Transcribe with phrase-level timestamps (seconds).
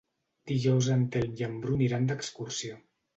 [0.51, 2.81] Dijous en Telm i en Bru aniran d'excursió.